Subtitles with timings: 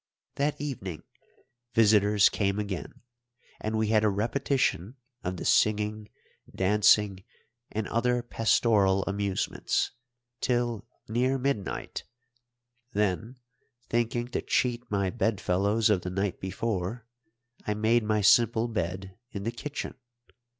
[0.33, 1.03] That evening
[1.75, 3.01] visitors came again,
[3.59, 6.09] and we had a repetition of the singing,
[6.55, 7.23] dancing,
[7.71, 9.91] and other pastoral amusements,
[10.39, 12.03] till near midnight;
[12.93, 13.35] then,
[13.89, 17.05] thinking to cheat my bedfellows of the night before,
[17.67, 19.93] I made my simple bed in the kitchen.